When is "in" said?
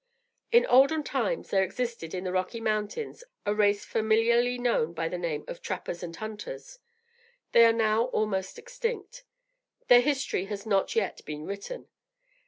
0.51-0.65, 2.15-2.23